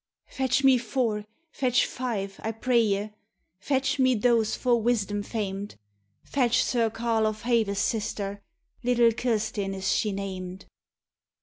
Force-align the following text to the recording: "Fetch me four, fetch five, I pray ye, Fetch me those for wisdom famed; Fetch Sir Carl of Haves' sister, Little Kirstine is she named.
"Fetch 0.25 0.63
me 0.63 0.79
four, 0.79 1.25
fetch 1.51 1.85
five, 1.85 2.39
I 2.43 2.53
pray 2.53 2.81
ye, 2.81 3.11
Fetch 3.59 3.99
me 3.99 4.15
those 4.15 4.55
for 4.55 4.81
wisdom 4.81 5.21
famed; 5.21 5.75
Fetch 6.23 6.63
Sir 6.63 6.89
Carl 6.89 7.27
of 7.27 7.43
Haves' 7.43 7.77
sister, 7.77 8.41
Little 8.83 9.11
Kirstine 9.11 9.75
is 9.75 9.91
she 9.91 10.11
named. 10.11 10.65